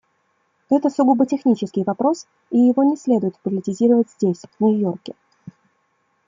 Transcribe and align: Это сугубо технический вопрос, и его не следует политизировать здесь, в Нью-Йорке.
Это 0.71 0.89
сугубо 0.89 1.27
технический 1.27 1.83
вопрос, 1.83 2.25
и 2.49 2.57
его 2.57 2.83
не 2.83 2.97
следует 2.97 3.37
политизировать 3.41 4.09
здесь, 4.09 4.41
в 4.57 4.63
Нью-Йорке. 4.63 5.13